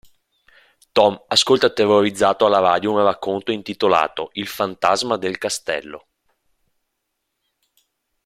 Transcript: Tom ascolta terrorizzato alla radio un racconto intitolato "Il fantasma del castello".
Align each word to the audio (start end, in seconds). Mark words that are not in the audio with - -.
Tom 0.91 1.25
ascolta 1.27 1.69
terrorizzato 1.71 2.47
alla 2.47 2.57
radio 2.57 2.91
un 2.93 3.03
racconto 3.03 3.51
intitolato 3.51 4.29
"Il 4.33 4.47
fantasma 4.47 5.15
del 5.15 5.37
castello". 5.37 6.07